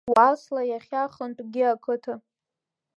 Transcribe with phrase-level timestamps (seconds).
[0.13, 2.13] Уалсла иахьа хынтәгьы ақыҭа…